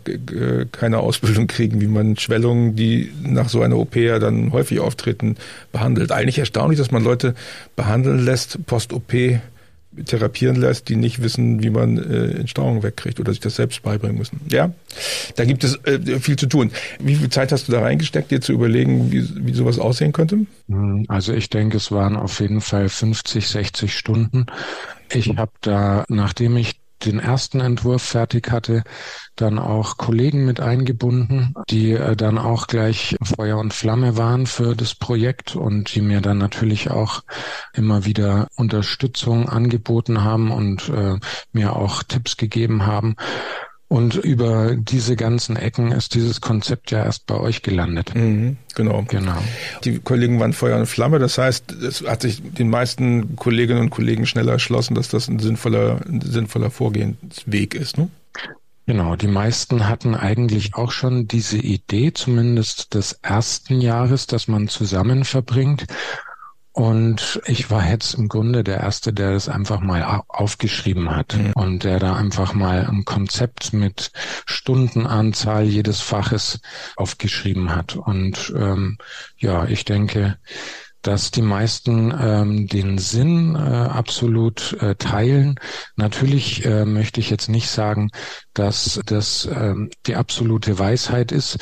keine 0.72 1.00
Ausbildung 1.00 1.48
kriegen, 1.48 1.82
wie 1.82 1.88
man 1.88 2.16
Schwellungen, 2.16 2.76
die 2.76 3.12
nach 3.24 3.50
so 3.50 3.64
einer 3.64 3.78
OP 3.78 3.96
ja 3.96 4.20
dann 4.20 4.52
häufig 4.52 4.80
auftreten, 4.80 5.38
behandelt. 5.72 6.12
Eigentlich 6.12 6.38
erstaunlich, 6.38 6.78
dass 6.78 6.92
man 6.92 7.04
Leute 7.04 7.34
behandeln 7.76 8.20
lässt, 8.20 8.64
post-OP 8.68 9.42
therapieren 10.06 10.56
lässt, 10.56 10.88
die 10.88 10.96
nicht 10.96 11.22
wissen, 11.24 11.64
wie 11.64 11.72
man 11.72 11.98
äh, 11.98 12.40
Entstauung 12.40 12.84
wegkriegt 12.84 13.20
oder 13.20 13.32
sich 13.32 13.42
das 13.42 13.56
selbst 13.56 13.82
beibringen 13.82 14.18
müssen. 14.18 14.40
Ja, 14.50 14.72
da 15.36 15.44
gibt 15.44 15.64
es 15.64 15.84
äh, 15.86 16.20
viel 16.20 16.38
zu 16.38 16.46
tun. 16.46 16.72
Wie 17.00 17.16
viel 17.16 17.30
Zeit 17.30 17.52
hast 17.52 17.68
du 17.68 17.72
da 17.72 17.82
reingesteckt, 17.82 18.30
dir 18.30 18.40
zu 18.40 18.54
überlegen, 18.54 19.12
wie, 19.12 19.28
wie 19.48 19.54
sowas 19.54 19.80
aussehen 19.80 20.14
könnte? 20.14 20.46
Hm, 20.70 21.06
also 21.08 21.34
ich 21.34 21.50
denke, 21.50 21.78
es 21.78 21.92
waren 21.92 22.16
auf 22.16 22.40
jeden 22.40 22.62
Fall 22.62 22.88
50, 22.88 23.48
60 23.48 23.98
Stunden. 23.98 24.46
Ich 25.12 25.36
habe 25.36 25.52
da, 25.62 26.06
nachdem 26.08 26.56
ich 26.56 26.81
den 27.06 27.20
ersten 27.20 27.60
Entwurf 27.60 28.02
fertig 28.02 28.52
hatte, 28.52 28.84
dann 29.36 29.60
auch 29.60 29.98
Kollegen 29.98 30.46
mit 30.46 30.60
eingebunden, 30.60 31.54
die 31.70 31.94
äh, 31.94 32.16
dann 32.16 32.38
auch 32.38 32.68
gleich 32.68 33.16
Feuer 33.22 33.58
und 33.58 33.74
Flamme 33.74 34.18
waren 34.18 34.46
für 34.46 34.76
das 34.76 34.96
Projekt 34.96 35.56
und 35.56 35.96
die 35.96 36.02
mir 36.02 36.22
dann 36.22 36.38
natürlich 36.38 36.92
auch 36.92 37.24
immer 37.74 38.06
wieder 38.06 38.48
Unterstützung 38.56 39.50
angeboten 39.50 40.24
haben 40.24 40.52
und 40.52 40.90
äh, 40.90 41.18
mir 41.52 41.76
auch 41.76 42.04
Tipps 42.04 42.38
gegeben 42.38 42.86
haben. 42.86 43.16
Und 43.92 44.16
über 44.16 44.78
diese 44.78 45.18
ganzen 45.18 45.58
Ecken 45.58 45.92
ist 45.92 46.16
dieses 46.16 46.40
Konzept 46.40 46.92
ja 46.92 47.04
erst 47.04 47.26
bei 47.26 47.36
euch 47.36 47.62
gelandet. 47.62 48.16
Mhm, 48.16 48.56
genau. 48.74 49.04
Genau. 49.10 49.36
Die 49.84 50.00
Kollegen 50.00 50.40
waren 50.40 50.54
Feuer 50.54 50.80
und 50.80 50.86
Flamme. 50.86 51.20
Das 51.20 51.38
heißt, 51.38 51.74
es 51.74 52.02
hat 52.08 52.22
sich 52.22 52.42
den 52.42 52.70
meisten 52.70 53.36
Kolleginnen 53.36 53.82
und 53.82 53.90
Kollegen 53.90 54.26
schneller 54.26 54.54
erschlossen, 54.54 54.96
dass 54.96 55.10
das 55.10 55.28
ein 55.28 55.40
sinnvoller, 55.40 56.00
ein 56.08 56.22
sinnvoller 56.22 56.72
Vorgehensweg 56.72 57.76
ist. 57.76 57.98
Ne? 57.98 58.08
Genau, 58.86 59.18
die 59.18 59.28
meisten 59.28 59.90
hatten 59.90 60.16
eigentlich 60.16 60.74
auch 60.76 60.94
schon 60.94 61.28
diese 61.28 61.58
Idee, 61.58 62.14
zumindest 62.14 62.94
des 62.94 63.20
ersten 63.22 63.82
Jahres, 63.82 64.26
dass 64.26 64.48
man 64.48 64.70
zusammen 64.70 65.26
verbringt. 65.26 65.86
Und 66.74 67.42
ich 67.48 67.70
war 67.70 67.90
jetzt 67.90 68.14
im 68.14 68.30
Grunde 68.30 68.64
der 68.64 68.80
Erste, 68.80 69.12
der 69.12 69.34
das 69.34 69.50
einfach 69.50 69.82
mal 69.82 70.22
aufgeschrieben 70.30 71.14
hat 71.14 71.36
mhm. 71.36 71.52
und 71.54 71.84
der 71.84 72.00
da 72.00 72.16
einfach 72.16 72.54
mal 72.54 72.88
ein 72.88 73.04
Konzept 73.04 73.74
mit 73.74 74.12
Stundenanzahl 74.46 75.64
jedes 75.66 76.00
Faches 76.00 76.60
aufgeschrieben 76.96 77.76
hat. 77.76 77.98
Und 77.98 78.54
ähm, 78.56 78.98
ja, 79.38 79.66
ich 79.66 79.84
denke, 79.84 80.38
dass 81.02 81.32
die 81.32 81.42
meisten 81.42 82.14
ähm, 82.18 82.68
den 82.68 82.98
Sinn 83.00 83.56
äh, 83.56 83.60
absolut 83.60 84.74
äh, 84.82 84.96
teilen. 84.96 85.60
Natürlich 85.96 86.64
äh, 86.66 86.86
möchte 86.86 87.20
ich 87.20 87.30
jetzt 87.30 87.50
nicht 87.50 87.70
sagen, 87.70 88.12
dass 88.54 89.00
das 89.06 89.50
ähm, 89.52 89.90
die 90.06 90.16
absolute 90.16 90.78
Weisheit 90.78 91.32
ist, 91.32 91.58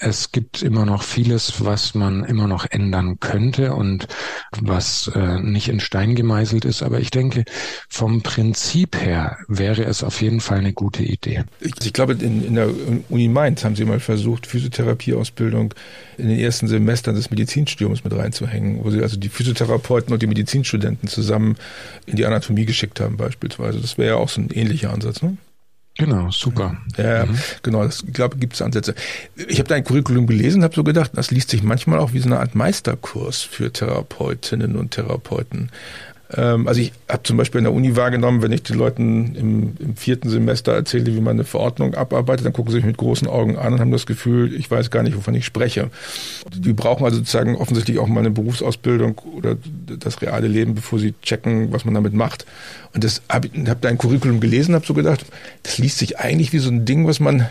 es 0.00 0.32
gibt 0.32 0.62
immer 0.62 0.86
noch 0.86 1.02
vieles, 1.02 1.62
was 1.64 1.94
man 1.94 2.24
immer 2.24 2.46
noch 2.46 2.66
ändern 2.70 3.20
könnte 3.20 3.74
und 3.74 4.08
was 4.58 5.10
äh, 5.14 5.38
nicht 5.40 5.68
in 5.68 5.78
Stein 5.78 6.14
gemeißelt 6.14 6.64
ist. 6.64 6.82
Aber 6.82 7.00
ich 7.00 7.10
denke, 7.10 7.44
vom 7.88 8.22
Prinzip 8.22 8.96
her 8.96 9.36
wäre 9.46 9.84
es 9.84 10.02
auf 10.02 10.22
jeden 10.22 10.40
Fall 10.40 10.58
eine 10.58 10.72
gute 10.72 11.02
Idee. 11.02 11.44
Ich, 11.60 11.74
ich 11.84 11.92
glaube, 11.92 12.14
in, 12.14 12.44
in, 12.44 12.54
der 12.54 12.70
Uni 13.10 13.28
Mainz 13.28 13.62
haben 13.62 13.76
sie 13.76 13.84
mal 13.84 14.00
versucht, 14.00 14.46
Physiotherapieausbildung 14.46 15.74
in 16.16 16.28
den 16.28 16.38
ersten 16.38 16.66
Semestern 16.66 17.14
des 17.14 17.30
Medizinstudiums 17.30 18.02
mit 18.02 18.14
reinzuhängen, 18.14 18.82
wo 18.82 18.90
sie 18.90 19.02
also 19.02 19.18
die 19.18 19.28
Physiotherapeuten 19.28 20.12
und 20.14 20.22
die 20.22 20.26
Medizinstudenten 20.26 21.08
zusammen 21.08 21.56
in 22.06 22.16
die 22.16 22.24
Anatomie 22.24 22.64
geschickt 22.64 23.00
haben 23.00 23.18
beispielsweise. 23.18 23.80
Das 23.80 23.98
wäre 23.98 24.10
ja 24.10 24.16
auch 24.16 24.30
so 24.30 24.40
ein 24.40 24.50
ähnlicher 24.50 24.92
Ansatz. 24.92 25.20
Ne? 25.20 25.36
Genau, 26.00 26.30
super. 26.30 26.78
Ja, 26.96 27.26
mhm. 27.26 27.38
genau, 27.62 27.84
das 27.84 28.02
ich 28.06 28.14
glaube, 28.14 28.38
gibt 28.38 28.54
es 28.54 28.62
Ansätze. 28.62 28.94
Ich 29.36 29.58
habe 29.58 29.68
dein 29.68 29.84
Curriculum 29.84 30.26
gelesen, 30.26 30.64
habe 30.64 30.74
so 30.74 30.82
gedacht, 30.82 31.10
das 31.14 31.30
liest 31.30 31.50
sich 31.50 31.62
manchmal 31.62 31.98
auch 31.98 32.14
wie 32.14 32.20
so 32.20 32.26
eine 32.26 32.40
Art 32.40 32.54
Meisterkurs 32.54 33.42
für 33.42 33.70
Therapeutinnen 33.70 34.76
und 34.76 34.92
Therapeuten. 34.92 35.70
Ähm, 36.36 36.68
also 36.68 36.80
ich 36.80 36.92
habe 37.08 37.22
zum 37.22 37.36
Beispiel 37.36 37.58
in 37.58 37.64
der 37.64 37.72
Uni 37.72 37.96
wahrgenommen, 37.96 38.42
wenn 38.42 38.52
ich 38.52 38.62
den 38.62 38.76
Leuten 38.76 39.34
im, 39.34 39.76
im, 39.78 39.96
vierten 39.96 40.28
Semester 40.28 40.72
erzähle, 40.72 41.06
wie 41.06 41.20
man 41.20 41.36
eine 41.36 41.44
Verordnung 41.44 41.94
abarbeitet, 41.94 42.46
dann 42.46 42.52
gucken 42.52 42.70
sie 42.72 42.78
sich 42.78 42.86
mit 42.86 42.96
großen 42.96 43.28
Augen 43.28 43.56
an 43.56 43.74
und 43.74 43.80
haben 43.80 43.90
das 43.90 44.06
Gefühl, 44.06 44.54
ich 44.54 44.70
weiß 44.70 44.90
gar 44.90 45.02
nicht, 45.02 45.16
wovon 45.16 45.34
ich 45.34 45.44
spreche. 45.44 45.90
Die 46.54 46.72
brauchen 46.72 47.04
also 47.04 47.18
sozusagen 47.18 47.56
offensichtlich 47.56 47.98
auch 47.98 48.06
mal 48.06 48.20
eine 48.20 48.30
Berufsausbildung 48.30 49.18
oder 49.36 49.56
das 49.98 50.22
reale 50.22 50.48
Leben, 50.48 50.74
bevor 50.74 50.98
sie 50.98 51.14
checken, 51.22 51.72
was 51.72 51.84
man 51.84 51.94
damit 51.94 52.14
macht. 52.14 52.46
Und 52.94 53.04
das 53.04 53.22
habe 53.28 53.48
hab 53.66 53.80
dein 53.80 53.98
Curriculum 53.98 54.40
gelesen, 54.40 54.74
habe 54.74 54.86
so 54.86 54.94
gedacht, 54.94 55.24
das 55.62 55.78
liest 55.78 55.98
sich 55.98 56.18
eigentlich 56.18 56.52
wie 56.52 56.58
so 56.58 56.70
ein 56.70 56.84
Ding, 56.84 57.06
was 57.06 57.20
man 57.20 57.46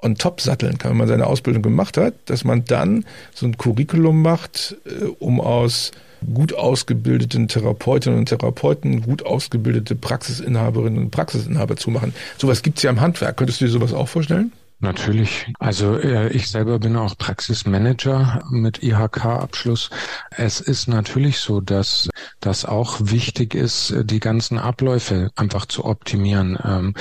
on 0.00 0.16
top 0.16 0.40
satteln 0.40 0.78
kann, 0.78 0.90
wenn 0.90 0.98
man 0.98 1.08
seine 1.08 1.26
Ausbildung 1.26 1.62
gemacht 1.62 1.96
hat, 1.96 2.14
dass 2.26 2.44
man 2.44 2.64
dann 2.66 3.06
so 3.32 3.46
ein 3.46 3.56
Curriculum 3.56 4.20
macht, 4.20 4.76
äh, 4.84 5.06
um 5.18 5.40
aus 5.40 5.92
gut 6.32 6.54
ausgebildeten 6.54 7.48
Therapeutinnen 7.48 8.20
und 8.20 8.28
Therapeuten, 8.28 9.02
gut 9.02 9.24
ausgebildete 9.24 9.94
Praxisinhaberinnen 9.94 11.04
und 11.04 11.10
Praxisinhaber 11.10 11.76
zu 11.76 11.90
machen. 11.90 12.14
Sowas 12.38 12.62
gibt's 12.62 12.82
ja 12.82 12.90
im 12.90 13.00
Handwerk. 13.00 13.36
Könntest 13.36 13.60
du 13.60 13.66
dir 13.66 13.70
sowas 13.70 13.92
auch 13.92 14.08
vorstellen? 14.08 14.52
Natürlich. 14.80 15.46
Also 15.58 15.96
äh, 15.96 16.28
ich 16.32 16.50
selber 16.50 16.78
bin 16.78 16.96
auch 16.96 17.16
Praxismanager 17.16 18.42
mit 18.50 18.82
IHK-Abschluss. 18.82 19.88
Es 20.30 20.60
ist 20.60 20.88
natürlich 20.88 21.38
so, 21.38 21.60
dass 21.60 22.10
das 22.40 22.64
auch 22.64 22.98
wichtig 23.00 23.54
ist, 23.54 23.94
die 24.04 24.20
ganzen 24.20 24.58
Abläufe 24.58 25.30
einfach 25.36 25.66
zu 25.66 25.84
optimieren. 25.84 26.58
Ähm, 26.62 26.94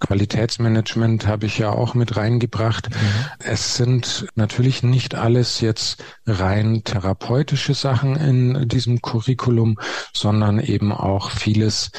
Qualitätsmanagement 0.00 1.26
habe 1.26 1.46
ich 1.46 1.58
ja 1.58 1.70
auch 1.70 1.94
mit 1.94 2.16
reingebracht. 2.16 2.90
Mhm. 2.90 2.96
Es 3.40 3.76
sind 3.76 4.26
natürlich 4.34 4.82
nicht 4.82 5.14
alles 5.14 5.60
jetzt 5.60 6.02
rein 6.26 6.82
therapeutische 6.84 7.74
Sachen 7.74 8.16
in 8.16 8.68
diesem 8.68 9.02
Curriculum, 9.02 9.78
sondern 10.12 10.60
eben 10.60 10.92
auch 10.92 11.30
vieles 11.30 11.90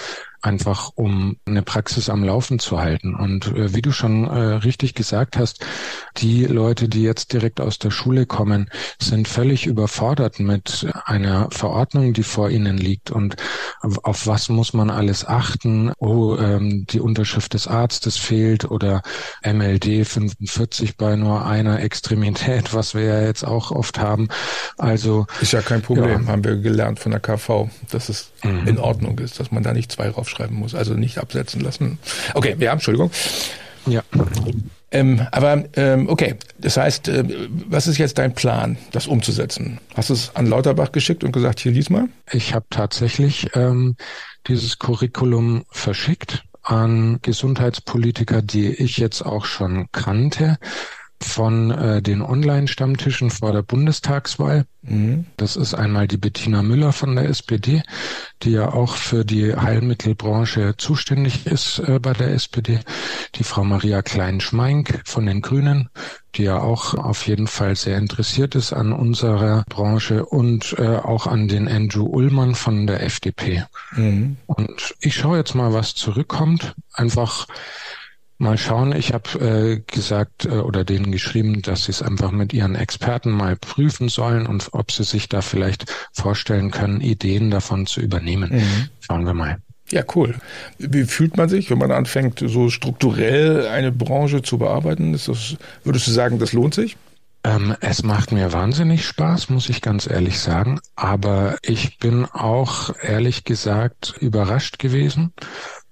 einfach 0.41 0.91
um 0.95 1.37
eine 1.45 1.61
Praxis 1.61 2.09
am 2.09 2.23
Laufen 2.23 2.59
zu 2.59 2.79
halten. 2.79 3.15
Und 3.15 3.47
äh, 3.47 3.73
wie 3.73 3.81
du 3.81 3.91
schon 3.91 4.25
äh, 4.25 4.37
richtig 4.55 4.95
gesagt 4.95 5.37
hast, 5.37 5.65
die 6.17 6.45
Leute, 6.45 6.87
die 6.87 7.03
jetzt 7.03 7.33
direkt 7.33 7.61
aus 7.61 7.79
der 7.79 7.91
Schule 7.91 8.25
kommen, 8.25 8.69
sind 8.99 9.27
völlig 9.27 9.65
überfordert 9.65 10.39
mit 10.39 10.87
einer 11.05 11.49
Verordnung, 11.51 12.13
die 12.13 12.23
vor 12.23 12.49
ihnen 12.49 12.77
liegt. 12.77 13.11
Und 13.11 13.35
auf 13.81 14.27
was 14.27 14.49
muss 14.49 14.73
man 14.73 14.89
alles 14.89 15.25
achten? 15.25 15.91
Oh, 15.99 16.35
ähm, 16.37 16.85
die 16.89 16.99
Unterschrift 16.99 17.53
des 17.53 17.67
Arztes 17.67 18.17
fehlt 18.17 18.69
oder 18.69 19.01
MLD 19.43 20.05
45 20.05 20.97
bei 20.97 21.15
nur 21.15 21.45
einer 21.45 21.81
Extremität, 21.81 22.73
was 22.73 22.93
wir 22.93 23.03
ja 23.03 23.21
jetzt 23.21 23.43
auch 23.43 23.71
oft 23.71 23.99
haben. 23.99 24.29
Also 24.77 25.27
ist 25.41 25.53
ja 25.53 25.61
kein 25.61 25.81
Problem, 25.81 26.25
ja. 26.25 26.31
haben 26.31 26.43
wir 26.43 26.57
gelernt 26.57 26.99
von 26.99 27.11
der 27.11 27.19
KV, 27.19 27.69
dass 27.91 28.09
es 28.09 28.31
mhm. 28.43 28.67
in 28.67 28.77
Ordnung 28.77 29.19
ist, 29.19 29.39
dass 29.39 29.51
man 29.51 29.63
da 29.63 29.73
nicht 29.73 29.91
zwei 29.91 30.09
raufschreiben 30.29 30.57
muss, 30.57 30.75
also 30.75 30.93
nicht 30.93 31.17
absetzen 31.17 31.61
lassen. 31.61 31.99
Okay, 32.33 32.55
ja, 32.59 32.73
Entschuldigung. 32.73 33.11
Ja. 33.85 34.03
Ähm, 34.91 35.25
aber 35.31 35.65
ähm, 35.75 36.09
okay, 36.09 36.35
das 36.57 36.77
heißt, 36.77 37.09
äh, 37.09 37.23
was 37.67 37.87
ist 37.87 37.97
jetzt 37.97 38.17
dein 38.17 38.33
Plan, 38.33 38.77
das 38.91 39.07
umzusetzen? 39.07 39.79
Hast 39.95 40.09
du 40.09 40.13
es 40.13 40.35
an 40.35 40.47
Lauterbach 40.47 40.91
geschickt 40.91 41.23
und 41.23 41.31
gesagt, 41.31 41.59
hier 41.59 41.71
lies 41.71 41.89
mal? 41.89 42.07
Ich 42.31 42.53
habe 42.53 42.65
tatsächlich 42.69 43.47
ähm, 43.55 43.95
dieses 44.47 44.79
Curriculum 44.79 45.65
verschickt 45.69 46.43
an 46.63 47.19
Gesundheitspolitiker, 47.21 48.41
die 48.41 48.73
ich 48.73 48.97
jetzt 48.97 49.21
auch 49.21 49.45
schon 49.45 49.87
kannte 49.91 50.57
von 51.21 51.71
äh, 51.71 52.01
den 52.01 52.21
Online-Stammtischen 52.21 53.29
vor 53.29 53.51
der 53.51 53.61
Bundestagswahl. 53.61 54.65
Mhm. 54.81 55.25
Das 55.37 55.55
ist 55.55 55.73
einmal 55.73 56.07
die 56.07 56.17
Bettina 56.17 56.61
Müller 56.61 56.93
von 56.93 57.15
der 57.15 57.27
SPD, 57.27 57.83
die 58.43 58.51
ja 58.51 58.71
auch 58.71 58.95
für 58.95 59.25
die 59.25 59.55
Heilmittelbranche 59.55 60.75
zuständig 60.77 61.45
ist 61.45 61.79
äh, 61.79 61.99
bei 61.99 62.13
der 62.13 62.31
SPD. 62.31 62.79
Die 63.35 63.43
Frau 63.43 63.63
Maria 63.63 64.01
Klein-Schmeink 64.01 65.01
von 65.05 65.25
den 65.25 65.41
Grünen, 65.41 65.89
die 66.35 66.43
ja 66.43 66.59
auch 66.59 66.93
auf 66.93 67.27
jeden 67.27 67.47
Fall 67.47 67.75
sehr 67.75 67.97
interessiert 67.97 68.55
ist 68.55 68.71
an 68.71 68.93
unserer 68.93 69.65
Branche 69.67 70.25
und 70.25 70.75
äh, 70.77 70.97
auch 70.97 71.27
an 71.27 71.47
den 71.47 71.67
Andrew 71.67 72.05
Ullmann 72.05 72.55
von 72.55 72.87
der 72.87 73.03
FDP. 73.03 73.65
Mhm. 73.91 74.37
Und 74.45 74.95
ich 75.01 75.15
schaue 75.15 75.37
jetzt 75.37 75.55
mal, 75.55 75.73
was 75.73 75.95
zurückkommt. 75.95 76.75
Einfach 76.93 77.47
Mal 78.41 78.57
schauen, 78.57 78.93
ich 78.93 79.13
habe 79.13 79.39
äh, 79.45 79.81
gesagt 79.85 80.45
äh, 80.45 80.59
oder 80.59 80.85
denen 80.85 81.11
geschrieben, 81.11 81.61
dass 81.61 81.83
sie 81.83 81.91
es 81.91 82.01
einfach 82.01 82.31
mit 82.31 82.53
ihren 82.53 82.75
Experten 82.75 83.31
mal 83.31 83.57
prüfen 83.57 84.07
sollen 84.07 84.47
und 84.47 84.69
ob 84.71 84.93
sie 84.93 85.03
sich 85.03 85.27
da 85.27 85.41
vielleicht 85.41 85.93
vorstellen 86.13 86.71
können, 86.71 87.01
Ideen 87.01 87.51
davon 87.51 87.85
zu 87.85 87.99
übernehmen. 87.99 88.51
Mhm. 88.53 88.89
Schauen 89.01 89.25
wir 89.25 89.33
mal. 89.33 89.57
Ja, 89.91 90.03
cool. 90.15 90.35
Wie 90.77 91.03
fühlt 91.03 91.35
man 91.35 91.49
sich, 91.49 91.69
wenn 91.69 91.79
man 91.79 91.91
anfängt, 91.91 92.41
so 92.45 92.69
strukturell 92.69 93.67
eine 93.67 93.91
Branche 93.91 94.41
zu 94.41 94.57
bearbeiten? 94.57 95.11
Das, 95.11 95.27
würdest 95.83 96.07
du 96.07 96.11
sagen, 96.11 96.39
das 96.39 96.53
lohnt 96.53 96.75
sich? 96.75 96.95
Ähm, 97.43 97.75
es 97.81 98.03
macht 98.03 98.31
mir 98.31 98.53
wahnsinnig 98.53 99.05
Spaß, 99.05 99.49
muss 99.49 99.67
ich 99.67 99.81
ganz 99.81 100.09
ehrlich 100.09 100.39
sagen. 100.39 100.79
Aber 100.95 101.57
ich 101.61 101.97
bin 101.97 102.25
auch 102.25 102.93
ehrlich 103.01 103.43
gesagt 103.43 104.15
überrascht 104.19 104.79
gewesen 104.79 105.33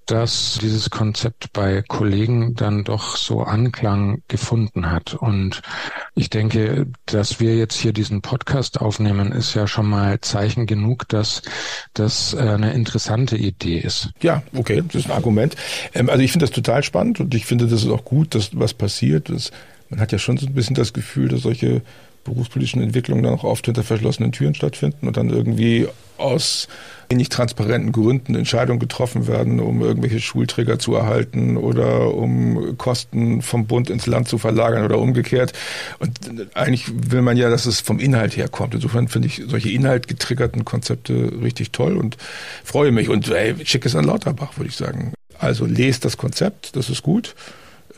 dass 0.08 0.58
dieses 0.60 0.88
Konzept 0.88 1.52
bei 1.52 1.82
Kollegen 1.82 2.54
dann 2.54 2.82
doch 2.82 3.16
so 3.16 3.42
Anklang 3.42 4.22
gefunden 4.26 4.90
hat. 4.90 5.14
Und 5.14 5.60
ich 6.14 6.30
denke, 6.30 6.86
dass 7.06 7.40
wir 7.40 7.56
jetzt 7.56 7.76
hier 7.76 7.92
diesen 7.92 8.22
Podcast 8.22 8.80
aufnehmen, 8.80 9.32
ist 9.32 9.54
ja 9.54 9.66
schon 9.66 9.86
mal 9.86 10.20
Zeichen 10.20 10.66
genug, 10.66 11.06
dass 11.08 11.42
das 11.92 12.34
eine 12.34 12.72
interessante 12.72 13.36
Idee 13.36 13.78
ist. 13.78 14.10
Ja, 14.22 14.42
okay, 14.56 14.82
das 14.86 15.02
ist 15.02 15.10
ein 15.10 15.16
Argument. 15.16 15.54
Ähm, 15.94 16.08
also 16.08 16.22
ich 16.22 16.32
finde 16.32 16.46
das 16.46 16.54
total 16.54 16.82
spannend 16.82 17.20
und 17.20 17.34
ich 17.34 17.44
finde, 17.44 17.66
das 17.66 17.84
ist 17.84 17.90
auch 17.90 18.04
gut, 18.04 18.34
dass 18.34 18.58
was 18.58 18.72
passiert. 18.72 19.28
Man 19.90 20.00
hat 20.00 20.12
ja 20.12 20.18
schon 20.18 20.38
so 20.38 20.46
ein 20.46 20.54
bisschen 20.54 20.74
das 20.74 20.94
Gefühl, 20.94 21.28
dass 21.28 21.42
solche 21.42 21.82
berufspolitischen 22.24 22.82
Entwicklungen 22.82 23.22
dann 23.22 23.34
auch 23.34 23.44
oft 23.44 23.66
hinter 23.66 23.82
verschlossenen 23.82 24.32
Türen 24.32 24.54
stattfinden 24.54 25.06
und 25.06 25.16
dann 25.16 25.28
irgendwie 25.28 25.86
aus 26.18 26.68
nicht 27.16 27.32
transparenten 27.32 27.92
Gründen 27.92 28.34
Entscheidungen 28.34 28.78
getroffen 28.78 29.26
werden, 29.26 29.60
um 29.60 29.80
irgendwelche 29.80 30.20
Schulträger 30.20 30.78
zu 30.78 30.94
erhalten 30.94 31.56
oder 31.56 32.14
um 32.14 32.76
Kosten 32.76 33.40
vom 33.40 33.66
Bund 33.66 33.88
ins 33.88 34.06
Land 34.06 34.28
zu 34.28 34.36
verlagern 34.36 34.84
oder 34.84 34.98
umgekehrt. 34.98 35.52
Und 36.00 36.12
eigentlich 36.54 36.86
will 36.94 37.22
man 37.22 37.36
ja, 37.36 37.48
dass 37.48 37.64
es 37.64 37.80
vom 37.80 37.98
Inhalt 37.98 38.36
her 38.36 38.48
kommt. 38.48 38.74
Insofern 38.74 39.08
finde 39.08 39.28
ich 39.28 39.42
solche 39.46 39.70
inhaltgetriggerten 39.70 40.64
Konzepte 40.66 41.32
richtig 41.42 41.72
toll 41.72 41.96
und 41.96 42.18
freue 42.62 42.92
mich. 42.92 43.08
Und 43.08 43.28
ey, 43.30 43.54
schick 43.64 43.86
es 43.86 43.96
an 43.96 44.04
Lauterbach, 44.04 44.58
würde 44.58 44.68
ich 44.68 44.76
sagen. 44.76 45.14
Also 45.38 45.64
lest 45.64 46.04
das 46.04 46.18
Konzept, 46.18 46.76
das 46.76 46.90
ist 46.90 47.02
gut. 47.02 47.34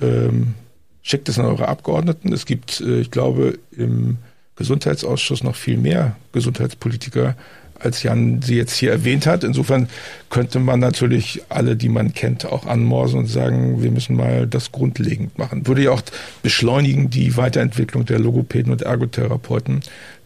Ähm, 0.00 0.54
schickt 1.02 1.28
es 1.28 1.38
an 1.38 1.46
eure 1.46 1.68
Abgeordneten. 1.68 2.32
Es 2.32 2.46
gibt, 2.46 2.80
äh, 2.80 3.00
ich 3.00 3.10
glaube, 3.10 3.58
im 3.76 4.18
Gesundheitsausschuss 4.56 5.42
noch 5.42 5.56
viel 5.56 5.78
mehr 5.78 6.16
Gesundheitspolitiker, 6.32 7.34
als 7.80 8.02
Jan 8.02 8.42
sie 8.42 8.56
jetzt 8.56 8.74
hier 8.74 8.92
erwähnt 8.92 9.26
hat. 9.26 9.44
Insofern 9.44 9.88
könnte 10.28 10.60
man 10.60 10.80
natürlich 10.80 11.42
alle, 11.48 11.76
die 11.76 11.88
man 11.88 12.14
kennt, 12.14 12.46
auch 12.46 12.66
anmorsen 12.66 13.20
und 13.20 13.26
sagen, 13.26 13.82
wir 13.82 13.90
müssen 13.90 14.16
mal 14.16 14.46
das 14.46 14.72
grundlegend 14.72 15.38
machen. 15.38 15.66
Würde 15.66 15.82
ja 15.84 15.90
auch 15.90 16.02
beschleunigen 16.42 17.10
die 17.10 17.36
Weiterentwicklung 17.36 18.04
der 18.04 18.18
Logopäden 18.18 18.72
und 18.72 18.82
Ergotherapeuten, 18.82 19.80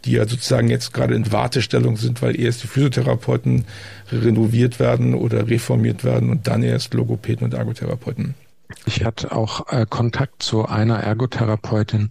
die 0.04 0.12
ja 0.12 0.26
sozusagen 0.26 0.68
jetzt 0.68 0.92
gerade 0.92 1.14
in 1.14 1.32
Wartestellung 1.32 1.96
sind, 1.96 2.20
weil 2.20 2.38
erst 2.38 2.62
die 2.62 2.66
Physiotherapeuten 2.66 3.64
renoviert 4.12 4.78
werden 4.78 5.14
oder 5.14 5.48
reformiert 5.48 6.04
werden 6.04 6.30
und 6.30 6.46
dann 6.46 6.62
erst 6.62 6.92
Logopäden 6.94 7.44
und 7.44 7.54
Ergotherapeuten. 7.54 8.34
Ich 8.86 9.04
hatte 9.04 9.32
auch 9.32 9.68
äh, 9.72 9.86
Kontakt 9.88 10.42
zu 10.42 10.66
einer 10.66 10.98
Ergotherapeutin, 11.00 12.10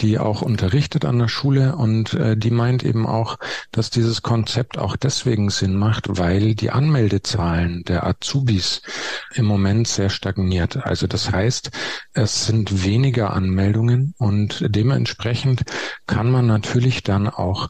die 0.00 0.18
auch 0.18 0.42
unterrichtet 0.42 1.04
an 1.04 1.18
der 1.18 1.28
Schule 1.28 1.76
und 1.76 2.14
äh, 2.14 2.36
die 2.36 2.50
meint 2.50 2.84
eben 2.84 3.06
auch, 3.06 3.38
dass 3.72 3.90
dieses 3.90 4.22
Konzept 4.22 4.78
auch 4.78 4.96
deswegen 4.96 5.50
Sinn 5.50 5.76
macht, 5.76 6.18
weil 6.18 6.54
die 6.54 6.70
Anmeldezahlen 6.70 7.82
der 7.84 8.06
Azubis 8.06 8.82
im 9.34 9.46
Moment 9.46 9.88
sehr 9.88 10.10
stagniert. 10.10 10.76
Also 10.76 11.06
das 11.06 11.32
heißt, 11.32 11.70
es 12.14 12.46
sind 12.46 12.84
weniger 12.84 13.32
Anmeldungen 13.32 14.14
und 14.18 14.64
dementsprechend 14.68 15.62
kann 16.06 16.30
man 16.30 16.46
natürlich 16.46 17.02
dann 17.02 17.28
auch 17.28 17.68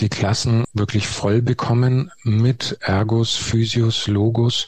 die 0.00 0.08
Klassen 0.10 0.64
wirklich 0.74 1.08
voll 1.08 1.40
bekommen 1.40 2.10
mit 2.22 2.76
Ergos, 2.80 3.36
Physios, 3.36 4.06
Logos 4.06 4.66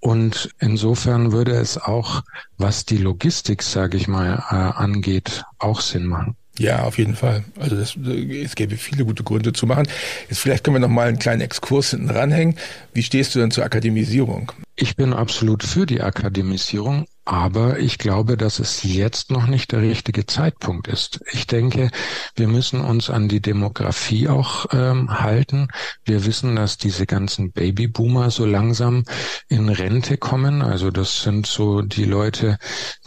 und 0.00 0.50
insofern 0.58 1.32
würde 1.32 1.52
es 1.52 1.78
auch, 1.78 2.22
was 2.58 2.84
die 2.84 2.98
Logistik, 2.98 3.62
sage 3.62 3.96
ich 3.96 4.08
mal, 4.08 4.44
äh, 4.50 4.54
angeht, 4.54 5.44
auch 5.58 5.80
Sinn 5.80 6.06
machen. 6.06 6.36
Ja, 6.58 6.84
auf 6.84 6.96
jeden 6.96 7.16
Fall. 7.16 7.44
Also 7.58 7.76
das, 7.76 7.96
es 7.96 8.54
gäbe 8.54 8.76
viele 8.76 9.04
gute 9.04 9.22
Gründe 9.22 9.52
zu 9.52 9.66
machen. 9.66 9.86
Jetzt 10.30 10.38
vielleicht 10.38 10.64
können 10.64 10.76
wir 10.76 10.80
noch 10.80 10.88
mal 10.88 11.08
einen 11.08 11.18
kleinen 11.18 11.42
Exkurs 11.42 11.90
hinten 11.90 12.08
ranhängen. 12.10 12.56
Wie 12.94 13.02
stehst 13.02 13.34
du 13.34 13.40
denn 13.40 13.50
zur 13.50 13.64
Akademisierung? 13.64 14.52
Ich 14.74 14.96
bin 14.96 15.12
absolut 15.12 15.62
für 15.62 15.84
die 15.84 16.00
Akademisierung, 16.00 17.06
aber 17.26 17.80
ich 17.80 17.98
glaube, 17.98 18.36
dass 18.36 18.60
es 18.60 18.84
jetzt 18.84 19.32
noch 19.32 19.48
nicht 19.48 19.72
der 19.72 19.82
richtige 19.82 20.26
Zeitpunkt 20.26 20.86
ist. 20.86 21.20
Ich 21.32 21.48
denke, 21.48 21.90
wir 22.36 22.46
müssen 22.46 22.80
uns 22.80 23.10
an 23.10 23.28
die 23.28 23.40
Demografie 23.40 24.28
auch 24.28 24.66
ähm, 24.72 25.10
halten. 25.10 25.66
Wir 26.04 26.24
wissen, 26.24 26.54
dass 26.54 26.78
diese 26.78 27.04
ganzen 27.04 27.50
Babyboomer 27.50 28.30
so 28.30 28.46
langsam 28.46 29.02
in 29.48 29.68
Rente 29.68 30.18
kommen. 30.18 30.62
Also 30.62 30.92
das 30.92 31.22
sind 31.22 31.46
so 31.46 31.82
die 31.82 32.04
Leute, 32.04 32.58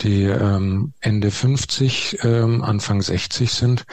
die 0.01 0.23
ähm, 0.23 0.91
Ende 0.99 1.31
50, 1.31 2.19
ähm, 2.23 2.61
Anfang 2.61 3.01
60 3.01 3.53
sind. 3.53 3.85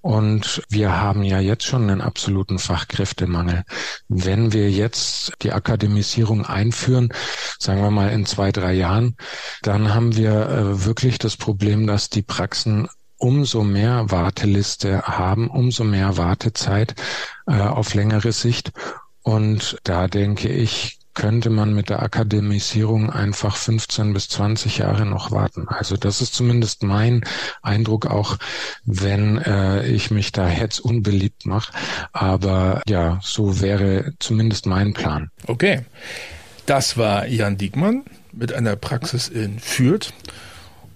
Und 0.00 0.62
wir 0.68 1.00
haben 1.00 1.22
ja 1.22 1.40
jetzt 1.40 1.64
schon 1.64 1.82
einen 1.82 2.00
absoluten 2.00 2.58
Fachkräftemangel. 2.58 3.64
Wenn 4.08 4.52
wir 4.52 4.70
jetzt 4.70 5.32
die 5.42 5.52
Akademisierung 5.52 6.46
einführen, 6.46 7.12
sagen 7.58 7.82
wir 7.82 7.90
mal 7.90 8.10
in 8.10 8.24
zwei, 8.24 8.52
drei 8.52 8.74
Jahren, 8.74 9.16
dann 9.62 9.94
haben 9.94 10.16
wir 10.16 10.48
äh, 10.48 10.84
wirklich 10.84 11.18
das 11.18 11.36
Problem, 11.36 11.86
dass 11.86 12.10
die 12.10 12.22
Praxen 12.22 12.88
umso 13.16 13.64
mehr 13.64 14.10
Warteliste 14.10 15.02
haben, 15.02 15.50
umso 15.50 15.82
mehr 15.82 16.16
Wartezeit 16.16 16.94
äh, 17.46 17.60
auf 17.60 17.94
längere 17.94 18.32
Sicht. 18.32 18.72
Und 19.22 19.78
da 19.82 20.06
denke 20.06 20.48
ich, 20.48 20.97
könnte 21.18 21.50
man 21.50 21.74
mit 21.74 21.90
der 21.90 22.00
Akademisierung 22.00 23.10
einfach 23.10 23.56
15 23.56 24.14
bis 24.14 24.28
20 24.28 24.78
Jahre 24.78 25.04
noch 25.04 25.32
warten. 25.32 25.66
Also 25.66 25.96
das 25.96 26.20
ist 26.20 26.32
zumindest 26.32 26.84
mein 26.84 27.24
Eindruck, 27.60 28.06
auch 28.06 28.36
wenn 28.84 29.38
äh, 29.38 29.84
ich 29.84 30.12
mich 30.12 30.30
da 30.30 30.48
jetzt 30.48 30.78
unbeliebt 30.78 31.44
mache. 31.44 31.72
Aber 32.12 32.82
ja, 32.88 33.18
so 33.20 33.60
wäre 33.60 34.12
zumindest 34.20 34.66
mein 34.66 34.94
Plan. 34.94 35.32
Okay. 35.48 35.84
Das 36.66 36.96
war 36.96 37.26
Jan 37.26 37.56
Diekmann 37.56 38.04
mit 38.32 38.52
einer 38.52 38.76
Praxis 38.76 39.26
in 39.28 39.58
Fürth. 39.58 40.12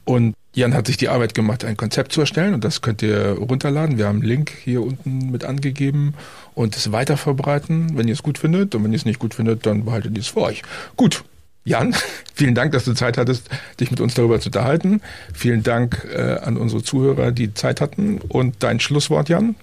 Und 0.05 0.37
Jan 0.55 0.75
hat 0.75 0.87
sich 0.87 0.99
die 0.99 1.09
Arbeit 1.09 1.35
gemacht, 1.35 1.65
ein 1.65 1.79
Konzept 1.79 2.13
zu 2.13 2.21
erstellen 2.21 2.53
und 2.53 2.63
das 2.63 2.83
könnt 2.83 3.01
ihr 3.01 3.33
runterladen. 3.33 3.97
Wir 3.97 4.07
haben 4.07 4.19
einen 4.19 4.29
Link 4.29 4.53
hier 4.63 4.83
unten 4.83 5.31
mit 5.31 5.45
angegeben 5.45 6.15
und 6.55 6.77
es 6.77 6.93
weiter 6.93 7.17
verbreiten, 7.17 7.97
wenn 7.97 8.07
ihr 8.07 8.13
es 8.13 8.23
gut 8.23 8.37
findet. 8.37 8.75
Und 8.75 8.85
wenn 8.85 8.93
ihr 8.93 8.99
es 8.99 9.07
nicht 9.07 9.19
gut 9.19 9.35
findet, 9.35 9.65
dann 9.65 9.87
behaltet 9.87 10.15
ihr 10.15 10.21
es 10.21 10.29
für 10.29 10.43
euch. 10.43 10.63
Gut. 10.97 11.25
Jan, 11.65 11.95
vielen 12.35 12.55
Dank, 12.55 12.73
dass 12.73 12.85
du 12.85 12.93
Zeit 12.93 13.17
hattest, 13.17 13.49
dich 13.81 13.91
mit 13.91 14.01
uns 14.01 14.15
darüber 14.15 14.41
zu 14.41 14.49
unterhalten. 14.49 15.01
Vielen 15.33 15.63
Dank 15.63 16.07
äh, 16.13 16.39
an 16.43 16.57
unsere 16.59 16.83
Zuhörer, 16.83 17.33
die 17.33 17.55
Zeit 17.55 17.81
hatten. 17.81 18.19
Und 18.19 18.57
dein 18.59 18.79
Schlusswort, 18.79 19.29
Jan? 19.29 19.55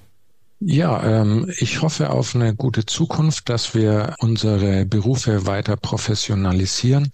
Ja, 0.62 1.22
ähm, 1.22 1.52
ich 1.58 1.82
hoffe 1.82 2.10
auf 2.10 2.36
eine 2.36 2.56
gute 2.56 2.86
Zukunft, 2.86 3.48
dass 3.48 3.76
wir 3.76 4.16
unsere 4.20 4.86
Berufe 4.86 5.46
weiter 5.46 5.78
professionalisieren, 5.78 7.12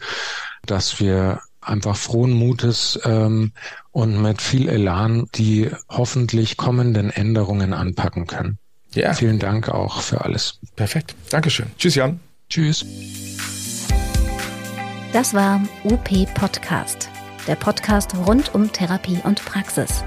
dass 0.65 0.99
wir 0.99 1.41
einfach 1.67 1.95
frohen 1.95 2.31
Mutes 2.31 2.99
ähm, 3.03 3.51
und 3.91 4.21
mit 4.21 4.41
viel 4.41 4.69
Elan 4.69 5.27
die 5.35 5.69
hoffentlich 5.89 6.57
kommenden 6.57 7.09
Änderungen 7.09 7.73
anpacken 7.73 8.27
können. 8.27 8.57
Ja. 8.93 9.13
Vielen 9.13 9.39
Dank 9.39 9.69
auch 9.69 10.01
für 10.01 10.23
alles. 10.23 10.59
Perfekt. 10.75 11.15
Dankeschön. 11.29 11.67
Tschüss, 11.77 11.95
Jan. 11.95 12.19
Tschüss. 12.49 12.85
Das 15.11 15.33
war 15.33 15.61
UP 15.83 16.09
Podcast, 16.33 17.09
der 17.47 17.55
Podcast 17.55 18.15
rund 18.27 18.53
um 18.53 18.71
Therapie 18.71 19.19
und 19.23 19.43
Praxis. 19.45 20.03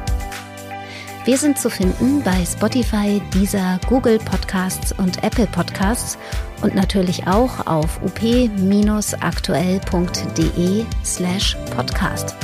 Wir 1.28 1.36
sind 1.36 1.58
zu 1.58 1.68
finden 1.68 2.22
bei 2.22 2.42
Spotify, 2.46 3.20
Deezer, 3.34 3.78
Google 3.86 4.18
Podcasts 4.18 4.92
und 4.92 5.22
Apple 5.22 5.46
Podcasts 5.46 6.16
und 6.62 6.74
natürlich 6.74 7.26
auch 7.26 7.66
auf 7.66 8.00
up-aktuell.de 8.02 10.86
slash 11.04 11.54
podcast. 11.76 12.34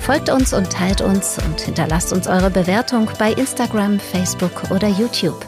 Folgt 0.00 0.28
uns 0.28 0.52
und 0.52 0.72
teilt 0.72 1.02
uns 1.02 1.38
und 1.38 1.60
hinterlasst 1.60 2.12
uns 2.12 2.26
eure 2.26 2.50
Bewertung 2.50 3.08
bei 3.16 3.30
Instagram, 3.30 4.00
Facebook 4.00 4.72
oder 4.72 4.88
YouTube. 4.88 5.46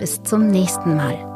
Bis 0.00 0.20
zum 0.24 0.48
nächsten 0.48 0.96
Mal. 0.96 1.31